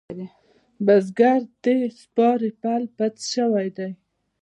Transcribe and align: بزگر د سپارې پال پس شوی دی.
بزگر 0.85 1.39
د 1.63 1.65
سپارې 2.01 2.51
پال 2.61 2.83
پس 2.97 3.15
شوی 3.33 3.67
دی. 3.77 3.91